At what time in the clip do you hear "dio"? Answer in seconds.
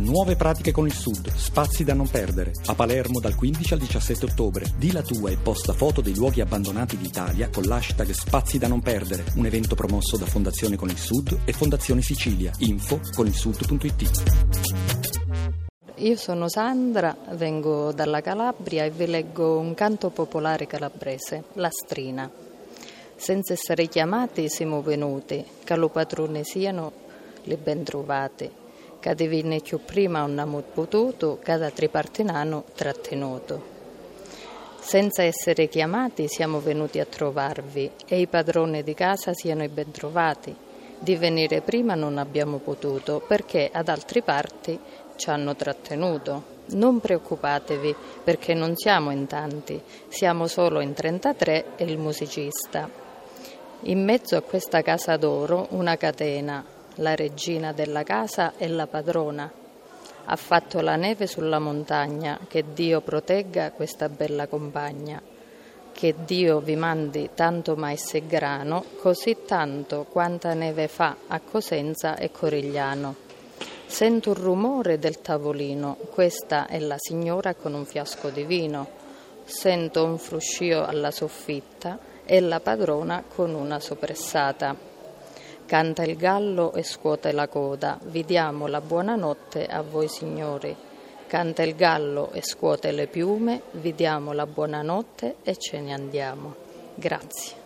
62.72-63.00, 66.24-66.60